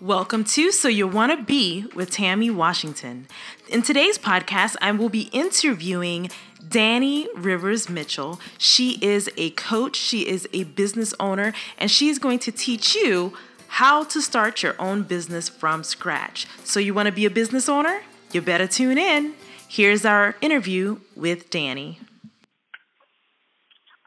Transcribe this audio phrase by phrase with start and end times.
[0.00, 3.28] Welcome to So You Want to Be with Tammy Washington.
[3.68, 6.30] In today's podcast, I will be interviewing
[6.66, 8.40] Danny Rivers Mitchell.
[8.56, 13.34] She is a coach, she is a business owner, and she's going to teach you
[13.68, 16.46] how to start your own business from scratch.
[16.64, 18.00] So, you want to be a business owner?
[18.32, 19.34] You better tune in.
[19.68, 22.00] Here's our interview with Danny.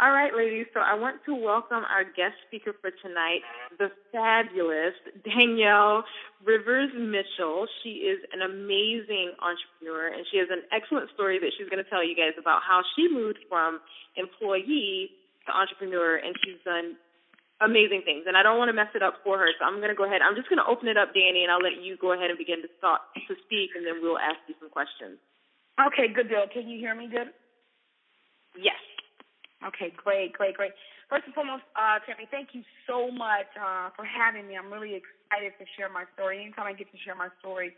[0.03, 0.67] All right, ladies.
[0.75, 3.39] So I want to welcome our guest speaker for tonight,
[3.79, 4.91] the fabulous
[5.23, 6.03] Danielle
[6.43, 7.71] Rivers Mitchell.
[7.79, 11.87] She is an amazing entrepreneur, and she has an excellent story that she's going to
[11.87, 13.79] tell you guys about how she moved from
[14.19, 15.15] employee
[15.47, 16.99] to entrepreneur, and she's done
[17.63, 18.27] amazing things.
[18.27, 20.03] And I don't want to mess it up for her, so I'm going to go
[20.03, 20.19] ahead.
[20.19, 22.35] I'm just going to open it up, Danny, and I'll let you go ahead and
[22.35, 25.15] begin to talk, to speak, and then we'll ask you some questions.
[25.79, 26.43] Okay, good deal.
[26.51, 27.31] Can you hear me good?
[28.59, 28.83] Yes.
[29.67, 30.71] Okay, great, great, great.
[31.09, 34.57] First and foremost, uh, Tammy, thank you so much uh, for having me.
[34.57, 36.41] I'm really excited to share my story.
[36.43, 37.75] Anytime I get to share my story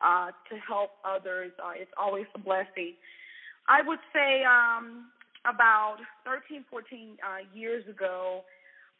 [0.00, 2.94] uh, to help others, uh, it's always a blessing.
[3.66, 5.10] I would say um,
[5.42, 8.44] about 13, 14 uh, years ago,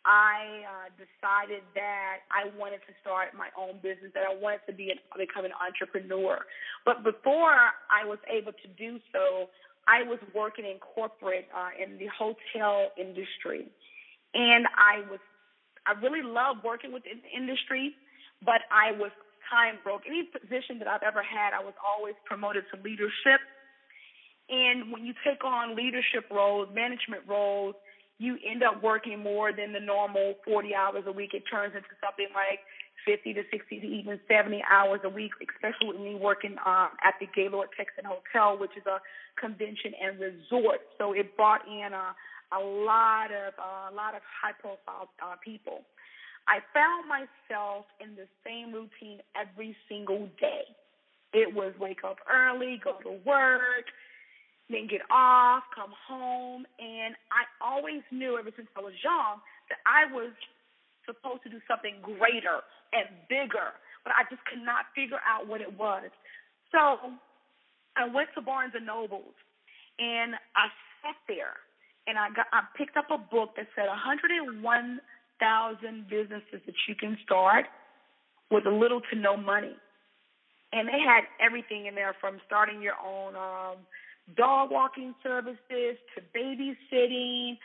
[0.04, 4.72] I uh, decided that I wanted to start my own business, that I wanted to
[4.72, 6.44] be an, become an entrepreneur.
[6.84, 7.56] But before
[7.88, 9.48] I was able to do so,
[9.86, 13.68] I was working in corporate uh, in the hotel industry,
[14.34, 15.20] and I was
[15.86, 17.94] I really loved working with the industry,
[18.44, 19.10] but I was
[19.50, 20.02] time broke.
[20.06, 23.40] Any position that I've ever had, I was always promoted to leadership.
[24.48, 27.74] And when you take on leadership roles, management roles,
[28.18, 31.34] you end up working more than the normal 40 hours a week.
[31.34, 32.60] It turns into something like
[33.04, 37.14] 50 to 60 to even 70 hours a week, especially with me working um, at
[37.20, 39.00] the Gaylord Texan Hotel, which is a
[39.40, 40.80] convention and resort.
[40.98, 42.14] So it brought in a,
[42.56, 45.82] a lot of uh, a lot of high profile uh, people.
[46.46, 50.64] I found myself in the same routine every single day.
[51.32, 53.88] It was wake up early, go to work,
[54.68, 59.78] then get off, come home, and I always knew ever since I was young that
[59.88, 60.30] I was
[61.06, 62.60] supposed to do something greater
[62.94, 63.74] and bigger,
[64.04, 66.10] but I just could not figure out what it was.
[66.70, 66.98] So
[67.96, 69.34] I went to Barnes and Nobles
[69.98, 70.68] and I
[71.02, 71.56] sat there
[72.06, 77.18] and I got I picked up a book that said 101,000 businesses that you can
[77.24, 77.66] start
[78.50, 79.76] with a little to no money.
[80.72, 83.76] And they had everything in there from starting your own um
[84.36, 87.58] dog walking services to babysitting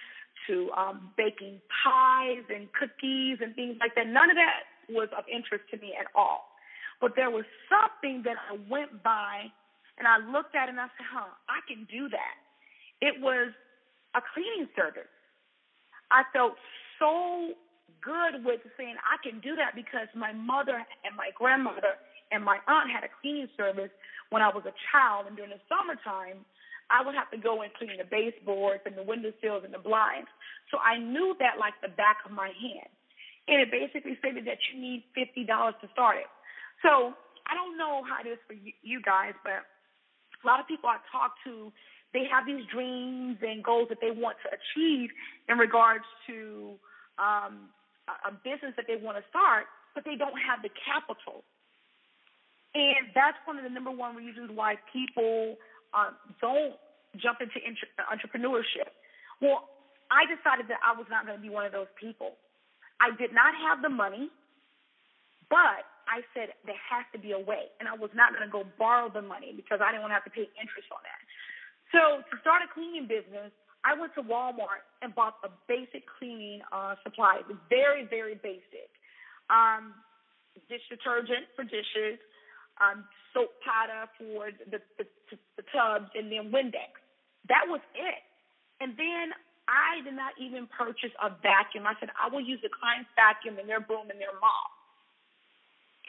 [0.47, 4.07] to um baking pies and cookies and things like that.
[4.07, 6.49] None of that was of interest to me at all.
[7.01, 9.47] But there was something that I went by
[9.97, 12.35] and I looked at it and I said, huh, I can do that.
[12.99, 13.51] It was
[14.15, 15.11] a cleaning service.
[16.11, 16.55] I felt
[16.97, 17.55] so
[18.01, 21.99] good with saying I can do that because my mother and my grandmother
[22.31, 23.91] and my aunt had a cleaning service
[24.29, 25.27] when I was a child.
[25.27, 26.43] And during the summertime,
[26.89, 30.29] I would have to go and clean the baseboards and the windowsills and the blinds.
[30.71, 32.89] So I knew that like the back of my hand
[33.49, 36.29] and it basically stated that you need fifty dollars to start it.
[36.85, 37.17] So
[37.49, 41.01] I don't know how it is for you guys, but a lot of people I
[41.11, 41.73] talk to,
[42.13, 45.09] they have these dreams and goals that they want to achieve
[45.49, 46.77] in regards to
[47.17, 47.73] um,
[48.07, 51.43] a business that they want to start, but they don't have the capital.
[52.77, 55.57] And that's one of the number one reasons why people
[55.93, 56.77] uh, don't
[57.17, 57.57] jump into
[58.13, 58.93] entrepreneurship.
[59.41, 59.67] Well,
[60.13, 62.37] I decided that I was not going to be one of those people.
[62.99, 64.29] I did not have the money,
[65.49, 67.71] but I said there has to be a way.
[67.79, 70.19] And I was not going to go borrow the money because I didn't want to
[70.19, 71.21] have to pay interest on that.
[71.93, 73.53] So to start a cleaning business,
[73.85, 78.91] I went to Walmart and bought a basic cleaning uh, was very, very basic.
[79.49, 79.95] Um,
[80.67, 82.19] dish detergent for dishes,
[82.83, 85.05] um, soap powder for the, the,
[85.55, 86.99] the tubs, and then Windex.
[87.47, 88.21] That was it.
[88.83, 89.31] And then
[89.69, 91.85] I did not even purchase a vacuum.
[91.85, 94.73] I said, I will use the client's vacuum and their broom and their mop.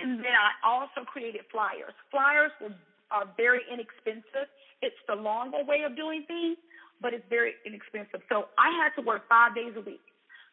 [0.01, 1.93] And then I also created flyers.
[2.09, 2.73] Flyers were,
[3.12, 4.49] are very inexpensive.
[4.81, 6.57] It's the longer way of doing things,
[7.05, 8.25] but it's very inexpensive.
[8.33, 10.01] So I had to work five days a week.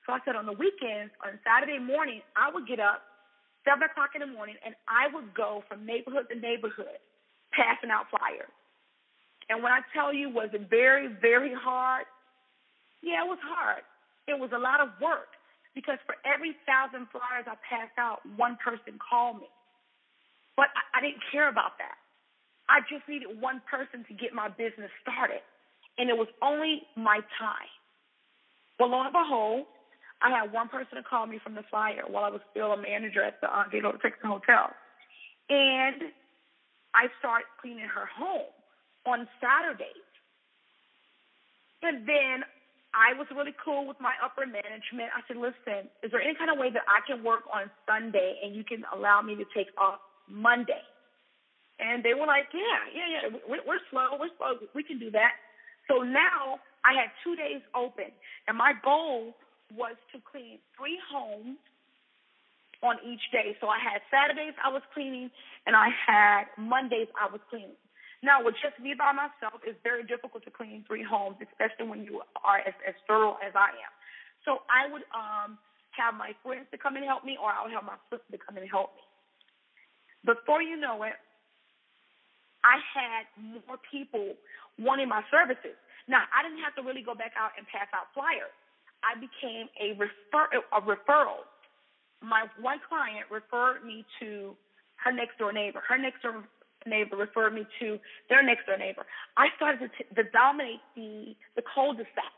[0.04, 3.08] So I said on the weekends, on Saturday morning, I would get up
[3.64, 7.00] seven o'clock in the morning and I would go from neighborhood to neighborhood
[7.56, 8.52] passing out flyers.
[9.48, 12.04] And when I tell you, was it very, very hard?
[13.02, 13.84] Yeah, it was hard.
[14.28, 15.38] It was a lot of work
[15.76, 19.50] because for every thousand flyers I passed out, one person called me.
[20.58, 21.96] But I, I didn't care about that.
[22.68, 25.42] I just needed one person to get my business started.
[25.98, 27.72] And it was only my time.
[28.80, 29.66] Well, lo and behold,
[30.22, 32.78] I had one person to call me from the flyer while I was still a
[32.78, 34.70] manager at the uh, Gaylord Texan Hotel.
[35.50, 36.12] And
[36.94, 38.50] I started cleaning her home
[39.06, 40.06] on Saturdays.
[41.82, 42.44] And then
[42.98, 45.14] I was really cool with my upper management.
[45.14, 48.42] I said, listen, is there any kind of way that I can work on Sunday
[48.42, 50.82] and you can allow me to take off Monday?
[51.78, 55.14] And they were like, yeah, yeah, yeah, we're, we're slow, we're slow, we can do
[55.14, 55.38] that.
[55.86, 58.10] So now I had two days open,
[58.50, 59.38] and my goal
[59.78, 61.62] was to clean three homes
[62.82, 63.56] on each day.
[63.62, 65.30] So I had Saturdays I was cleaning,
[65.70, 67.78] and I had Mondays I was cleaning.
[68.24, 72.02] Now, with just me by myself, it's very difficult to clean three homes, especially when
[72.02, 73.94] you are as, as thorough as I am.
[74.42, 75.62] So I would um,
[75.94, 78.40] have my friends to come and help me, or I would have my sister to
[78.42, 79.06] come and help me.
[80.26, 81.14] Before you know it,
[82.66, 84.34] I had more people
[84.82, 85.78] wanting my services.
[86.10, 88.54] Now, I didn't have to really go back out and pass out flyers.
[89.06, 91.46] I became a refer a referral.
[92.22, 94.58] My one client referred me to
[95.06, 95.84] her next door neighbor.
[95.86, 96.44] Her next door
[96.88, 98.00] neighbor referred me to
[98.30, 99.06] their next door neighbor.
[99.36, 102.34] I started to, t- to dominate the the cul-de-sac.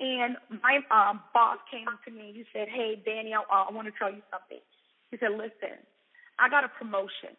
[0.00, 2.32] And my um, boss came to me.
[2.32, 4.60] And he said, "Hey, Danny, I, I want to tell you something."
[5.10, 5.78] He said, "Listen,
[6.38, 7.36] I got a promotion,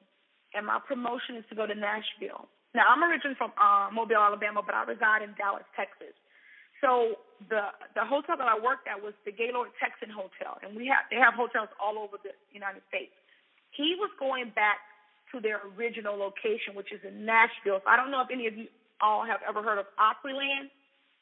[0.53, 2.47] and my promotion is to go to Nashville.
[2.73, 6.17] Now, I'm originally from uh, Mobile, Alabama, but I reside in Dallas, Texas.
[6.81, 10.87] So the the hotel that I worked at was the Gaylord Texan Hotel, and we
[10.91, 13.15] have they have hotels all over the United States.
[13.71, 14.83] He was going back
[15.33, 17.81] to their original location, which is in Nashville.
[17.83, 18.67] So I don't know if any of you
[19.01, 20.69] all have ever heard of Opryland.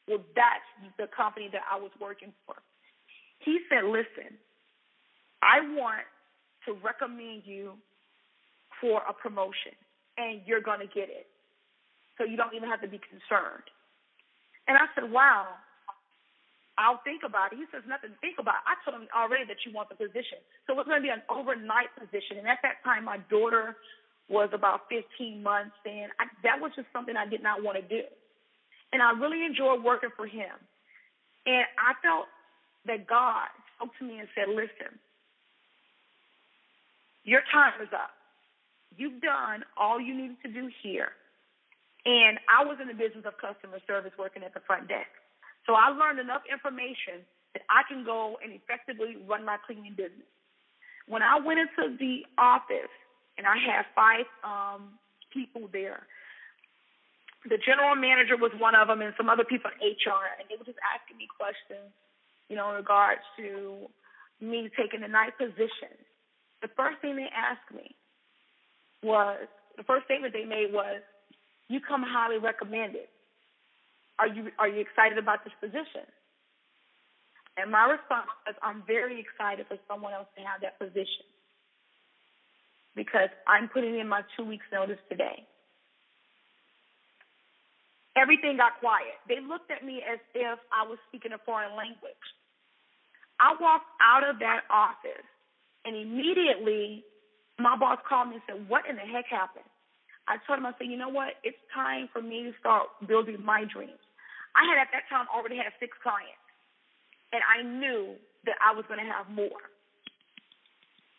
[0.06, 0.68] Well, that's
[0.98, 2.54] the company that I was working for.
[3.40, 4.38] He said, listen,
[5.42, 6.06] I want
[6.66, 7.74] to recommend you
[8.80, 9.74] for a promotion,
[10.18, 11.26] and you're going to get it.
[12.18, 13.66] So you don't even have to be concerned.
[14.68, 15.58] And I said, wow,
[16.78, 17.58] I'll think about it.
[17.58, 18.62] He says, nothing to think about.
[18.66, 20.38] I told him already that you want the position.
[20.66, 22.38] So it's going to be an overnight position.
[22.38, 23.74] And at that time, my daughter
[24.28, 27.82] was about 15 months, and I, that was just something I did not want to
[27.82, 28.02] do.
[28.92, 30.52] And I really enjoyed working for him.
[31.46, 32.26] And I felt
[32.86, 34.98] that God spoke to me and said, listen,
[37.24, 38.10] your time is up.
[38.96, 41.10] You've done all you needed to do here.
[42.04, 45.10] And I was in the business of customer service working at the front desk.
[45.66, 47.22] So I learned enough information
[47.54, 50.26] that I can go and effectively run my cleaning business.
[51.06, 52.90] When I went into the office
[53.38, 54.98] and I had five um,
[55.32, 56.06] people there.
[57.48, 60.54] The general manager was one of them, and some other people in HR, and they
[60.54, 61.90] were just asking me questions,
[62.48, 63.90] you know, in regards to
[64.40, 65.90] me taking the night position.
[66.62, 67.96] The first thing they asked me
[69.02, 71.02] was, the first statement they made was,
[71.66, 73.08] "You come highly recommended.
[74.18, 76.06] Are you are you excited about this position?"
[77.56, 81.26] And my response was, "I'm very excited for someone else to have that position."
[82.94, 85.46] Because I'm putting in my two weeks notice today.
[88.16, 89.16] Everything got quiet.
[89.28, 92.24] They looked at me as if I was speaking a foreign language.
[93.40, 95.26] I walked out of that office
[95.84, 97.04] and immediately
[97.58, 99.64] my boss called me and said, What in the heck happened?
[100.28, 101.34] I told him, I said, you know what?
[101.42, 103.98] It's time for me to start building my dreams.
[104.54, 106.38] I had at that time already had six clients.
[107.32, 109.71] And I knew that I was going to have more.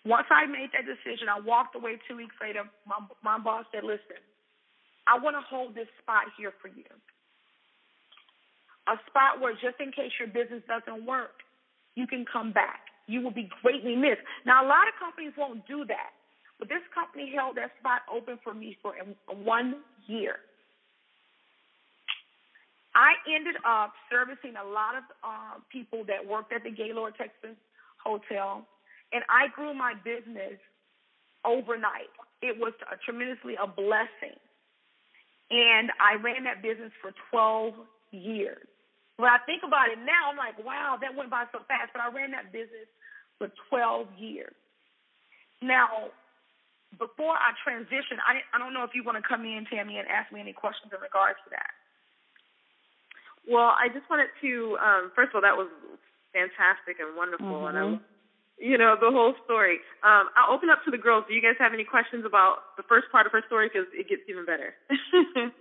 [0.06, 2.64] Once I made that decision, I walked away two weeks later.
[2.86, 4.20] My, my boss said, listen,
[5.08, 6.84] I want to hold this spot here for you.
[8.92, 11.40] A spot where just in case your business doesn't work,
[11.96, 12.92] you can come back.
[13.08, 14.24] You will be greatly missed.
[14.46, 16.12] Now, a lot of companies won't do that,
[16.60, 18.96] but this company held that spot open for me for
[19.32, 20.44] one year.
[22.96, 27.58] I ended up servicing a lot of uh, people that worked at the Gaylord Texas
[28.04, 28.68] Hotel
[29.14, 30.58] and I grew my business
[31.46, 32.10] overnight.
[32.42, 34.36] It was a, tremendously a blessing.
[35.54, 37.78] And I ran that business for 12
[38.12, 38.66] years.
[39.22, 41.94] When I think about it now, I'm like, wow, that went by so fast.
[41.94, 42.90] But I ran that business
[43.38, 44.58] for 12 years.
[45.62, 46.10] Now,
[46.98, 50.10] before I transition, I, I don't know if you want to come in, Tammy, and
[50.10, 51.70] ask me any questions in regards to that.
[53.46, 55.70] Well, I just wanted to, um, first of all, that was
[56.34, 57.70] fantastic and wonderful, mm-hmm.
[57.70, 58.13] and I mm-hmm
[58.60, 59.80] you know, the whole story.
[60.04, 61.26] Um, I'll open up to the girls.
[61.28, 63.70] Do you guys have any questions about the first part of her story?
[63.72, 64.74] Because it gets even better.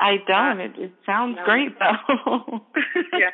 [0.00, 0.60] I don't.
[0.60, 1.44] It, it sounds no.
[1.44, 2.60] great, though.
[3.18, 3.32] yeah.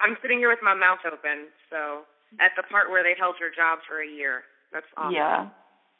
[0.00, 1.48] I'm sitting here with my mouth open.
[1.70, 2.04] So
[2.40, 4.44] at the part where they held her job for a year.
[4.72, 5.14] That's awesome.
[5.14, 5.48] Yeah.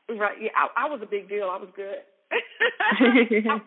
[0.09, 0.37] Right.
[0.41, 0.51] Yeah.
[0.57, 1.49] I, I was a big deal.
[1.49, 2.03] I was good.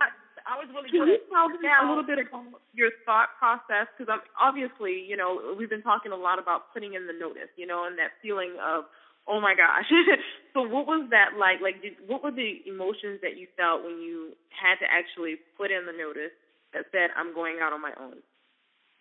[0.45, 3.89] I, was really Can you tell me now, a little bit about your thought process?
[3.93, 7.49] Because I'm obviously, you know, we've been talking a lot about putting in the notice,
[7.57, 8.85] you know, and that feeling of,
[9.25, 9.89] oh my gosh.
[10.53, 11.65] so what was that like?
[11.65, 15.73] Like, did, what were the emotions that you felt when you had to actually put
[15.73, 16.33] in the notice
[16.77, 18.21] that said, I'm going out on my own?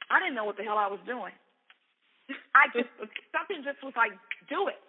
[0.08, 1.32] I didn't know what the hell I was doing.
[2.56, 2.88] I just
[3.32, 4.16] something just was like,
[4.48, 4.80] do it.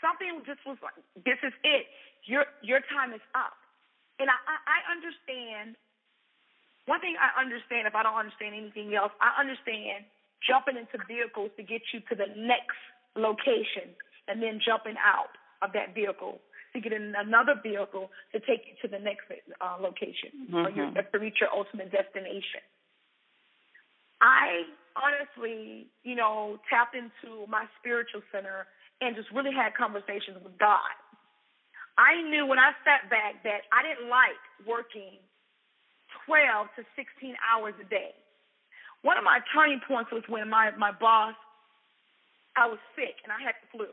[0.00, 0.96] Something just was like,
[1.28, 1.84] this is it.
[2.24, 3.56] Your your time is up.
[4.18, 5.78] And I, I, understand.
[6.86, 10.08] One thing I understand, if I don't understand anything else, I understand
[10.42, 12.78] jumping into vehicles to get you to the next
[13.14, 13.94] location,
[14.28, 16.40] and then jumping out of that vehicle
[16.72, 19.24] to get in another vehicle to take you to the next
[19.60, 20.66] uh, location mm-hmm.
[20.66, 22.62] or your, to reach your ultimate destination.
[24.20, 28.66] I honestly, you know, tapped into my spiritual center
[29.00, 30.92] and just really had conversations with God.
[31.98, 35.18] I knew when I sat back that I didn't like working
[36.30, 38.14] 12 to 16 hours a day.
[39.02, 41.34] One of my turning points was when my, my boss,
[42.54, 43.90] I was sick and I had the flu.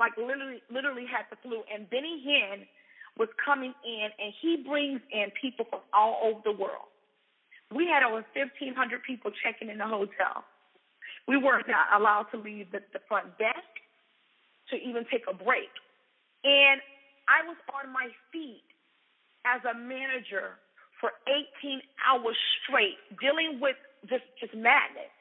[0.00, 1.60] Like literally, literally had the flu.
[1.68, 2.64] And Benny Hinn
[3.20, 6.88] was coming in and he brings in people from all over the world.
[7.68, 8.72] We had over 1,500
[9.04, 10.44] people checking in the hotel.
[11.28, 13.72] We weren't allowed to leave the, the front desk
[14.70, 15.72] to even take a break.
[16.44, 16.80] And
[17.28, 18.66] I was on my feet
[19.46, 20.58] as a manager
[21.00, 23.76] for 18 hours straight, dealing with
[24.08, 25.12] just, just madness.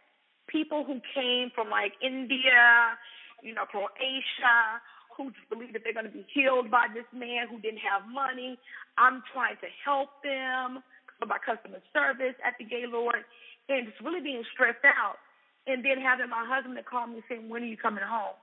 [0.48, 2.96] People who came from like India,
[3.42, 4.80] you know, Croatia,
[5.18, 8.08] who just believe that they're going to be healed by this man who didn't have
[8.08, 8.60] money.
[8.98, 10.84] I'm trying to help them
[11.22, 13.24] about customer service at the Gaylord
[13.70, 15.18] and just really being stressed out.
[15.66, 18.38] And then having my husband to call me saying, When are you coming home?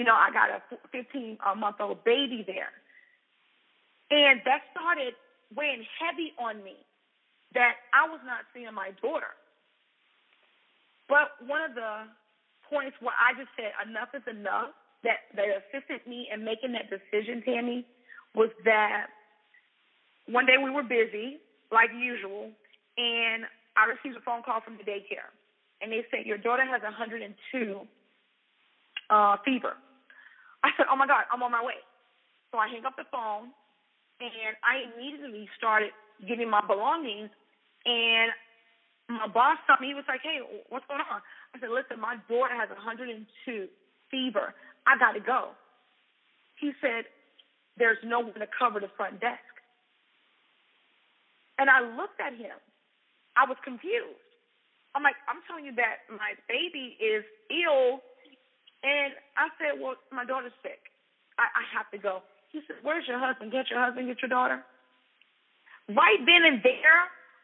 [0.00, 0.64] You know, I got a
[0.96, 2.72] 15 month old baby there.
[4.08, 5.12] And that started
[5.52, 6.72] weighing heavy on me
[7.52, 9.36] that I was not seeing my daughter.
[11.04, 12.08] But one of the
[12.72, 14.72] points where I just said enough is enough
[15.04, 17.84] that, that assisted me in making that decision, Tammy,
[18.32, 19.12] was that
[20.32, 22.48] one day we were busy, like usual,
[22.96, 23.44] and
[23.76, 25.28] I received a phone call from the daycare.
[25.84, 27.20] And they said, Your daughter has 102
[29.12, 29.76] uh, fever.
[30.64, 31.80] I said, Oh my God, I'm on my way.
[32.52, 33.52] So I hang up the phone
[34.20, 35.90] and I immediately started
[36.26, 37.30] getting my belongings.
[37.86, 38.30] And
[39.08, 41.20] my boss told me, he was like, Hey, what's going on?
[41.54, 43.24] I said, Listen, my daughter has 102
[44.10, 44.54] fever.
[44.86, 45.56] I got to go.
[46.60, 47.08] He said,
[47.78, 49.44] There's no one to cover the front desk.
[51.60, 52.56] And I looked at him.
[53.36, 54.20] I was confused.
[54.94, 58.02] I'm like, I'm telling you that my baby is ill.
[58.82, 60.80] And I said, Well, my daughter's sick.
[61.38, 62.22] I, I have to go.
[62.52, 63.52] He said, Where's your husband?
[63.52, 64.64] Get your husband, get your daughter.
[65.88, 67.00] Right then and there,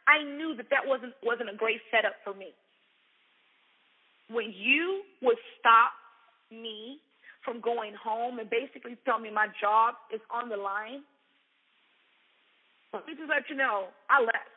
[0.07, 2.55] I knew that that wasn't wasn't a great setup for me.
[4.31, 5.93] When you would stop
[6.51, 6.99] me
[7.45, 11.07] from going home and basically tell me my job is on the line,
[12.93, 14.51] let me just let you know, I left.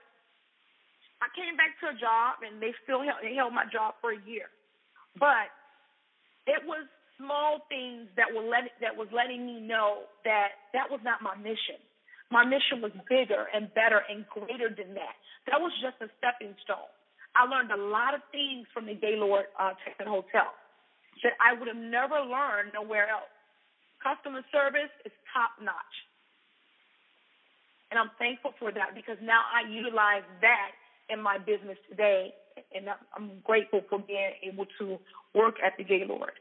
[1.20, 4.16] I came back to a job, and they still held, they held my job for
[4.16, 4.48] a year.
[5.20, 5.52] But
[6.50, 6.90] it was
[7.22, 11.38] small things that were let, that was letting me know that that was not my
[11.38, 11.78] mission.
[12.34, 15.16] My mission was bigger and better and greater than that.
[15.46, 16.90] That was just a stepping stone.
[17.38, 20.50] I learned a lot of things from the Gaylord uh, Texan Hotel
[21.22, 23.30] that I would have never learned nowhere else.
[24.02, 25.96] Customer service is top notch.
[27.92, 30.72] And I'm thankful for that because now I utilize that
[31.10, 32.32] in my business today.
[32.76, 32.86] And
[33.16, 34.98] I'm grateful for being able to
[35.34, 36.38] work at the Gaylord.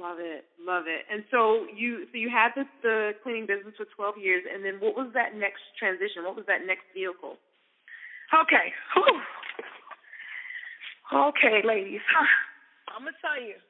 [0.00, 1.04] Love it, love it.
[1.12, 4.80] And so you, so you had this the cleaning business for 12 years, and then
[4.80, 6.24] what was that next transition?
[6.24, 7.36] What was that next vehicle?
[8.32, 9.20] Okay, Whew.
[11.28, 12.00] okay, ladies.
[12.96, 13.60] I'm gonna tell you,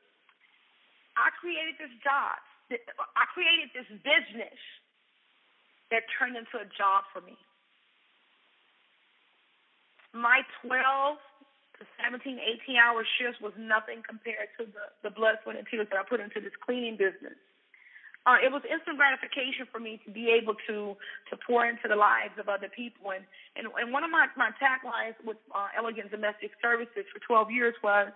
[1.19, 2.39] I created this job.
[2.71, 4.59] I created this business
[5.91, 7.35] that turned into a job for me.
[10.15, 11.19] My 12
[11.79, 15.91] to 17, 18 hour shifts was nothing compared to the, the blood, sweat, and tears
[15.91, 17.35] that I put into this cleaning business.
[18.25, 20.97] Uh, it was instant gratification for me to be able to
[21.29, 23.13] to pour into the lives of other people.
[23.13, 27.53] And and, and one of my, my taglines with uh, Elegant Domestic Services for 12
[27.53, 28.09] years was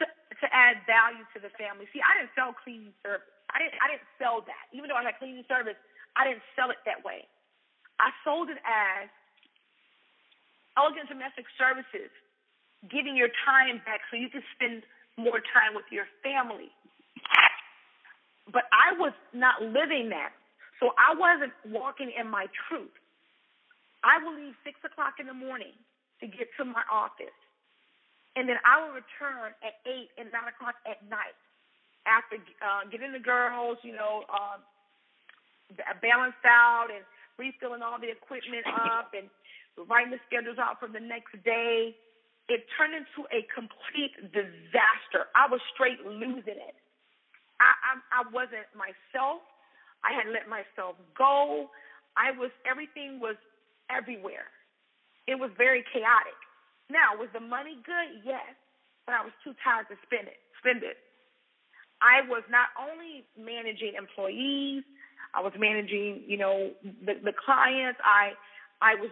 [0.00, 1.84] to, to add value to the family.
[1.92, 3.28] See, I didn't sell cleaning service.
[3.52, 4.64] I didn't I didn't sell that.
[4.72, 5.76] Even though I had cleaning service,
[6.16, 7.28] I didn't sell it that way.
[8.00, 9.12] I sold it as
[10.76, 12.10] elegant domestic services,
[12.90, 14.82] giving your time back so you can spend
[15.16, 16.70] more time with your family.
[18.50, 20.34] But I was not living that.
[20.82, 22.92] So I wasn't walking in my truth.
[24.02, 25.72] I would leave six o'clock in the morning
[26.20, 27.32] to get to my office.
[28.36, 31.38] And then I would return at eight and nine o'clock at night
[32.04, 34.58] after uh, getting the girls, you know, uh,
[36.02, 37.06] balanced out and
[37.38, 39.30] refilling all the equipment up and
[39.78, 41.94] writing the schedules out for the next day.
[42.48, 45.32] It turned into a complete disaster.
[45.32, 46.76] I was straight losing it.
[47.58, 49.40] I, I, I wasn't myself.
[50.04, 51.70] I had let myself go.
[52.20, 53.40] I was everything was
[53.88, 54.52] everywhere.
[55.26, 56.36] It was very chaotic.
[56.92, 58.20] Now, was the money good?
[58.22, 58.52] Yes,
[59.08, 60.36] but I was too tired to spend it.
[60.60, 61.00] Spend it.
[62.04, 64.84] I was not only managing employees,
[65.32, 67.98] I was managing, you know, the, the clients.
[68.04, 68.36] I
[68.84, 69.10] I was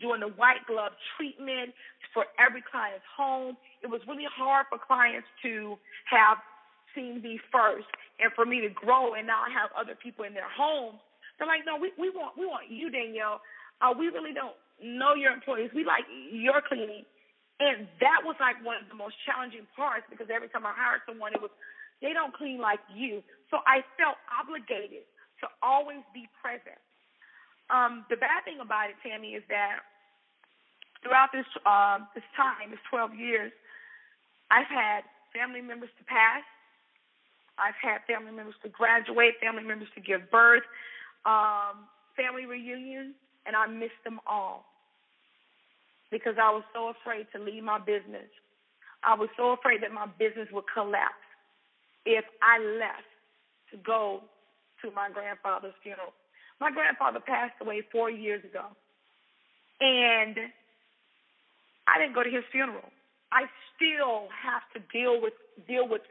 [0.00, 1.74] doing the white glove treatment
[2.12, 3.56] for every client's home.
[3.82, 5.78] It was really hard for clients to
[6.10, 6.38] have
[6.94, 7.86] seen me first
[8.18, 10.98] and for me to grow and now have other people in their homes.
[11.38, 13.42] They're like, no, we, we want we want you, Danielle.
[13.82, 15.70] Uh, we really don't know your employees.
[15.74, 17.02] We like your cleaning.
[17.60, 21.06] And that was like one of the most challenging parts because every time I hired
[21.06, 21.54] someone, it was,
[22.02, 23.22] they don't clean like you.
[23.50, 25.06] So I felt obligated
[25.42, 26.78] to always be present.
[27.70, 29.80] Um, the bad thing about it, Tammy, is that
[31.02, 33.52] throughout this um, this time, this 12 years,
[34.50, 36.44] I've had family members to pass.
[37.58, 40.66] I've had family members to graduate, family members to give birth,
[41.24, 43.14] um, family reunions,
[43.46, 44.66] and I missed them all
[46.10, 48.26] because I was so afraid to leave my business.
[49.06, 51.14] I was so afraid that my business would collapse
[52.06, 53.08] if I left
[53.70, 54.22] to go
[54.82, 56.12] to my grandfather's funeral.
[56.60, 58.64] My grandfather passed away four years ago,
[59.80, 60.36] and
[61.86, 62.88] I didn't go to his funeral.
[63.32, 65.34] I still have to deal with
[65.66, 66.02] deal with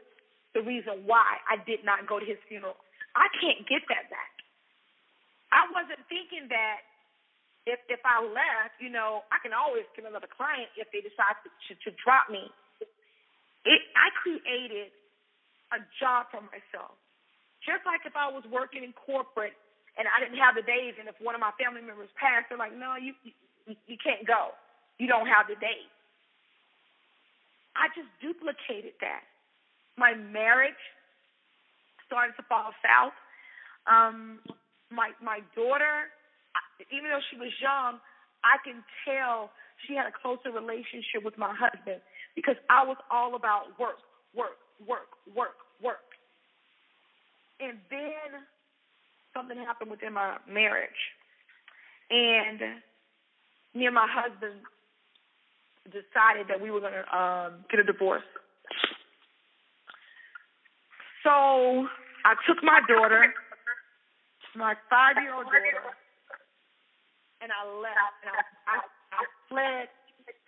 [0.54, 2.76] the reason why I did not go to his funeral.
[3.16, 4.34] I can't get that back.
[5.50, 6.84] I wasn't thinking that
[7.64, 11.40] if if I left, you know, I can always get another client if they decide
[11.42, 12.44] to, to, to drop me.
[13.64, 14.92] It I created
[15.72, 17.00] a job for myself.
[17.64, 19.56] Just like if I was working in corporate
[19.96, 22.58] and I didn't have the days, and if one of my family members passed, they're
[22.58, 24.52] like, no, you you, you can't go.
[24.98, 25.90] You don't have the days.
[27.74, 29.26] I just duplicated that.
[29.98, 30.78] My marriage
[32.06, 33.16] started to fall south.
[33.86, 34.40] Um,
[34.90, 36.10] my my daughter
[36.90, 38.00] even though she was young,
[38.42, 39.50] I can tell
[39.86, 42.02] she had a closer relationship with my husband
[42.34, 44.02] because I was all about work,
[44.34, 46.08] work, work, work, work.
[47.60, 48.42] And then
[49.34, 51.12] something happened within my marriage.
[52.10, 52.60] And
[53.74, 54.60] me and my husband
[55.86, 58.24] decided that we were going to um, get a divorce.
[61.24, 61.88] So
[62.24, 63.32] I took my daughter,
[64.56, 65.92] my five year old daughter,
[67.40, 68.76] and I left and I, I,
[69.12, 69.88] I fled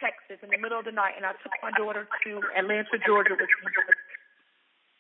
[0.01, 3.37] Texas in the middle of the night and I took my daughter to Atlanta, Georgia
[3.37, 3.72] with me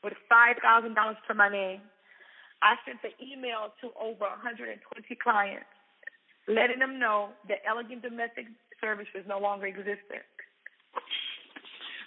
[0.04, 1.80] with five thousand dollars to my name.
[2.62, 4.80] I sent an email to over 120
[5.22, 5.68] clients,
[6.48, 8.46] letting them know that Elegant Domestic
[8.80, 10.24] Services no longer existed.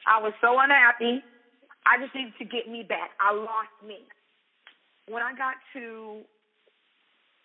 [0.08, 1.22] I was so unhappy.
[1.86, 3.12] I just needed to get me back.
[3.22, 4.06] I lost me.
[5.10, 6.22] When I got to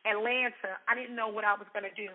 [0.04, 2.12] Atlanta, I didn't know what I was going to do.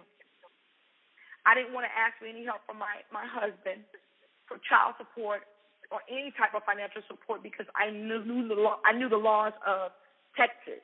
[1.45, 3.82] I didn't want to ask for any help from my, my husband
[4.45, 5.45] for child support
[5.89, 9.17] or any type of financial support because I knew, knew the law, I knew the
[9.17, 9.89] laws of
[10.39, 10.82] Texas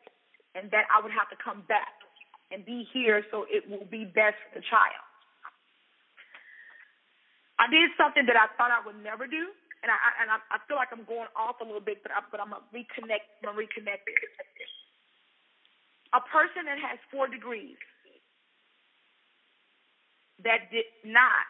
[0.56, 1.96] and that I would have to come back
[2.52, 5.04] and be here so it will be best for the child.
[7.60, 9.48] I did something that I thought I would never do,
[9.84, 12.20] and I and I, I feel like I'm going off a little bit, but I,
[12.28, 13.24] but I'm gonna reconnect.
[13.44, 14.04] I'm gonna reconnect.
[16.12, 17.80] A person that has four degrees
[20.44, 21.48] that did not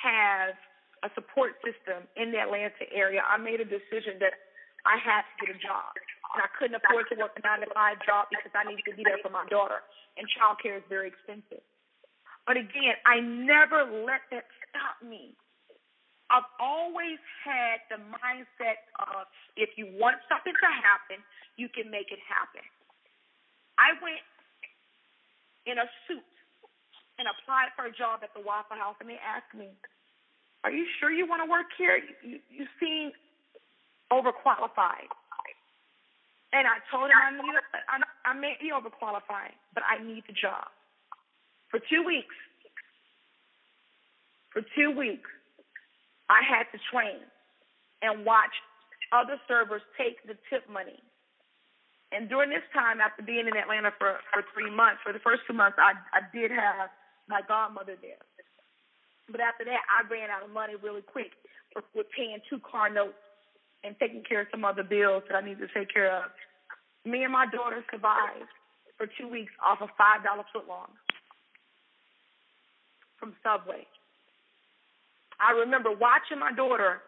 [0.00, 0.56] have
[1.04, 4.32] a support system in the Atlanta area, I made a decision that
[4.86, 5.90] I had to get a job.
[6.34, 8.94] And I couldn't afford to work a nine to five job because I needed to
[8.94, 9.82] be there for my daughter.
[10.14, 11.62] And childcare is very expensive.
[12.46, 15.34] But again, I never let that stop me.
[16.30, 21.22] I've always had the mindset of if you want something to happen,
[21.54, 22.62] you can make it happen.
[23.78, 24.22] I went
[25.66, 26.26] in a suit
[27.18, 29.70] and applied for a job at the Waffle House, and they asked me,
[30.64, 31.98] "Are you sure you want to work here?
[31.98, 33.12] You, you, you seem
[34.12, 35.10] overqualified."
[36.52, 37.54] And I told him I need,
[37.90, 37.98] I,
[38.30, 40.68] I may be overqualified, but I need the job.
[41.70, 42.34] For two weeks,
[44.52, 45.30] for two weeks,
[46.30, 47.20] I had to train
[48.02, 48.52] and watch
[49.12, 51.00] other servers take the tip money
[52.12, 55.42] And during this time, after being in Atlanta for for three months, for the first
[55.46, 56.90] two months, I I did have
[57.28, 58.22] my godmother there.
[59.30, 61.32] But after that, I ran out of money really quick
[61.94, 63.18] with paying two car notes
[63.84, 66.30] and taking care of some other bills that I needed to take care of.
[67.04, 68.50] Me and my daughter survived
[68.96, 70.90] for two weeks off a five dollar footlong
[73.20, 73.86] from Subway.
[75.40, 77.00] I remember watching my daughter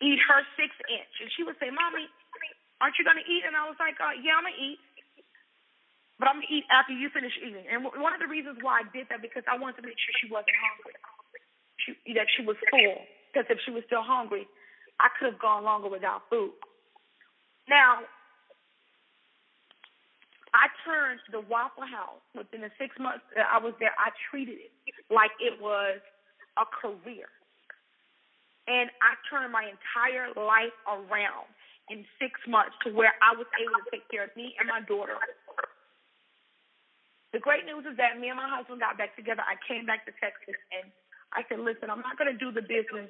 [0.00, 2.08] eat her six inch, and she would say, "Mommy,
[2.80, 4.78] aren't you gonna eat?" And I was like, uh, "Yeah, I'm gonna eat."
[6.18, 7.66] But I'm gonna eat after you finish eating.
[7.66, 10.14] And one of the reasons why I did that because I wanted to make sure
[10.20, 10.94] she wasn't hungry,
[11.82, 13.06] she, that she was full.
[13.32, 14.46] Because if she was still hungry,
[15.02, 16.54] I could have gone longer without food.
[17.68, 18.06] Now,
[20.54, 23.92] I turned the Waffle House within the six months that I was there.
[23.98, 24.72] I treated it
[25.10, 25.98] like it was
[26.60, 27.26] a career,
[28.68, 31.50] and I turned my entire life around
[31.90, 34.84] in six months to where I was able to take care of me and my
[34.86, 35.18] daughter.
[37.32, 39.40] The great news is that me and my husband got back together.
[39.42, 40.92] I came back to Texas, and
[41.32, 43.08] I said, "Listen, I'm not going to do the business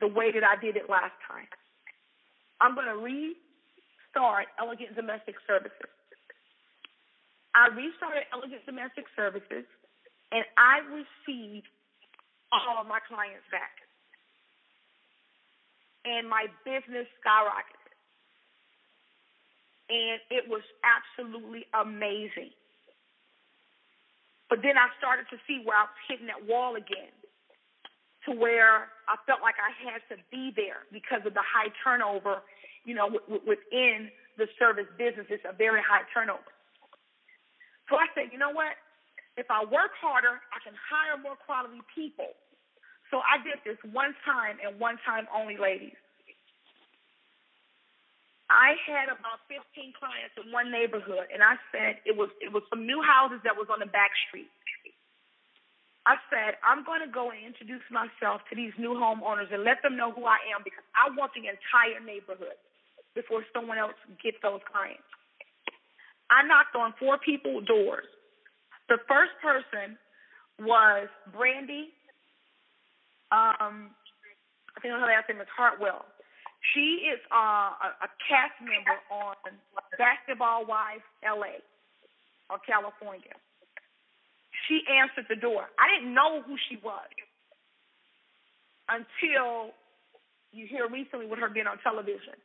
[0.00, 1.48] the way that I did it last time.
[2.60, 5.90] I'm going to restart Elegant Domestic Services."
[7.54, 9.66] I restarted Elegant Domestic Services,
[10.30, 11.66] and I received
[12.52, 13.82] all of my clients back.
[16.04, 17.90] And my business skyrocketed.
[19.90, 22.52] And it was absolutely amazing.
[24.48, 27.12] But then I started to see where I was hitting that wall again
[28.26, 32.42] to where I felt like I had to be there because of the high turnover,
[32.84, 35.26] you know, w- within the service business.
[35.30, 36.50] It's a very high turnover.
[37.88, 38.74] So I said, you know what?
[39.38, 42.34] If I work harder, I can hire more quality people.
[43.10, 45.96] So I did this one time and one time only, ladies.
[48.48, 52.64] I had about 15 clients in one neighborhood, and I said it was it was
[52.72, 54.48] some new houses that was on the back street.
[56.08, 59.84] I said I'm going to go and introduce myself to these new homeowners and let
[59.84, 62.56] them know who I am because I want the entire neighborhood
[63.12, 65.04] before someone else gets those clients.
[66.32, 68.08] I knocked on four people's doors.
[68.88, 70.00] The first person
[70.64, 71.92] was Brandy.
[73.28, 73.92] Um,
[74.72, 76.08] I think her last name is Hartwell.
[76.72, 79.36] She is uh, a, a cast member on
[80.00, 81.60] Basketball Wives LA
[82.48, 83.36] or California.
[84.68, 85.66] She answered the door.
[85.80, 87.08] I didn't know who she was
[88.88, 89.72] until
[90.52, 92.36] you hear recently with her being on television.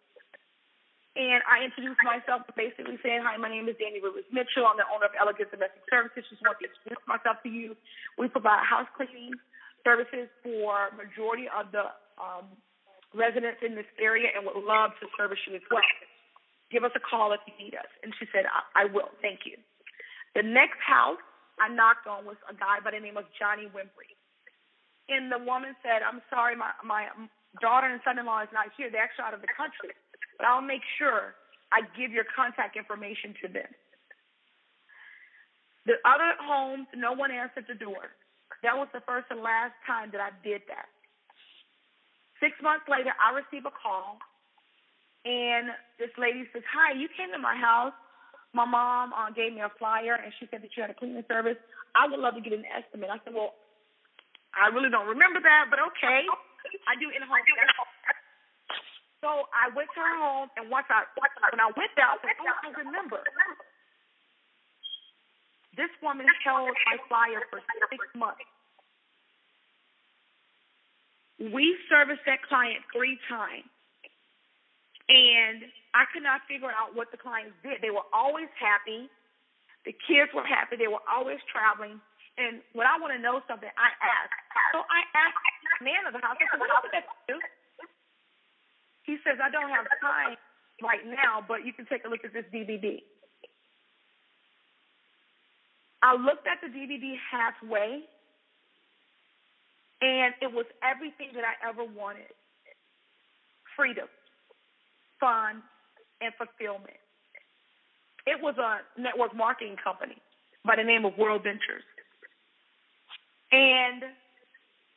[1.13, 4.65] And I introduced myself basically saying, Hi, my name is Danny Rivers Mitchell.
[4.65, 6.25] I'm the owner of Elegant Domestic Services.
[6.25, 7.77] Just want to introduce myself to you.
[8.17, 9.37] We provide house cleaning
[9.85, 12.49] services for majority of the um,
[13.13, 15.85] residents in this area and would love to service you as well.
[16.73, 17.91] Give us a call if you need us.
[18.01, 19.13] And she said, I, I will.
[19.21, 19.61] Thank you.
[20.33, 21.21] The next house
[21.59, 24.13] I knocked on was a guy by the name of Johnny Wimbrey.
[25.09, 27.11] And the woman said, I'm sorry, my, my
[27.61, 28.89] daughter and son-in-law is not here.
[28.89, 29.93] They're actually out of the country
[30.37, 31.35] but I'll make sure
[31.71, 33.69] I give your contact information to them.
[35.85, 38.15] The other homes, no one answered the door.
[38.63, 40.87] That was the first and last time that I did that.
[42.39, 44.19] Six months later, I receive a call,
[45.23, 47.95] and this lady says, Hi, you came to my house.
[48.53, 51.25] My mom uh, gave me a flyer, and she said that you had a cleaning
[51.27, 51.57] service.
[51.97, 53.09] I would love to get an estimate.
[53.09, 53.57] I said, Well,
[54.53, 56.21] I really don't remember that, but okay.
[56.85, 57.41] I do in home
[59.23, 62.35] so I went to her home, and once I when I went there, I said,
[62.43, 63.23] "Oh, I remember."
[65.79, 68.43] This woman held my flyer for six months.
[71.39, 73.71] We serviced that client three times,
[75.07, 75.63] and
[75.93, 77.81] I could not figure out what the clients did.
[77.85, 79.09] They were always happy.
[79.85, 80.77] The kids were happy.
[80.77, 82.01] They were always traveling.
[82.37, 84.33] And when I want to know something, I ask.
[84.73, 85.37] So I asked
[85.77, 87.37] the man of the house, I said, what did that do?
[89.05, 90.33] He says, I don't have time
[90.81, 93.05] right now, but you can take a look at this DVD.
[96.01, 98.01] I looked at the DVD halfway,
[100.01, 102.33] and it was everything that I ever wanted
[103.75, 104.07] freedom,
[105.19, 105.61] fun,
[106.21, 106.99] and fulfillment.
[108.25, 110.17] It was a network marketing company
[110.65, 111.83] by the name of World Ventures.
[113.51, 114.03] And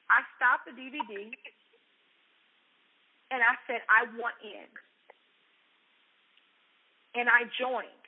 [0.09, 1.29] I stopped the DVD
[3.31, 4.71] and I said, I want in.
[7.19, 8.05] And I joined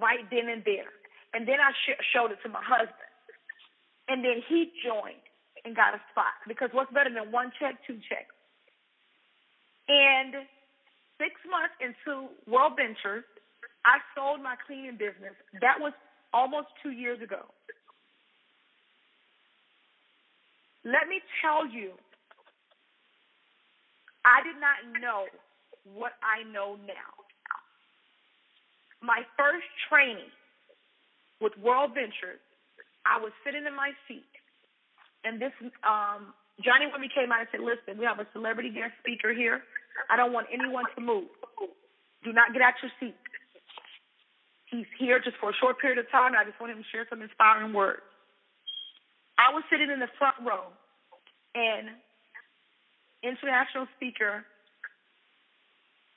[0.00, 0.92] right then and there.
[1.32, 3.10] And then I sh- showed it to my husband.
[4.08, 5.24] And then he joined
[5.64, 6.36] and got a spot.
[6.46, 8.34] Because what's better than one check, two checks?
[9.88, 10.46] And
[11.18, 13.24] six months into World Ventures,
[13.84, 15.36] I sold my cleaning business.
[15.60, 15.92] That was
[16.32, 17.46] almost two years ago.
[20.84, 21.92] Let me tell you,
[24.24, 25.26] I did not know
[25.84, 27.12] what I know now.
[29.00, 30.32] My first training
[31.40, 32.40] with World Ventures,
[33.04, 34.28] I was sitting in my seat,
[35.24, 35.52] and this
[35.84, 39.64] um, Johnny Wimbrey came out and said, "Listen, we have a celebrity guest speaker here.
[40.10, 41.28] I don't want anyone to move.
[42.22, 43.16] Do not get out your seat.
[44.66, 46.34] He's here just for a short period of time.
[46.36, 48.02] I just want him to share some inspiring words."
[49.36, 50.72] I was sitting in the front row,
[51.54, 51.90] and
[53.22, 54.46] international speaker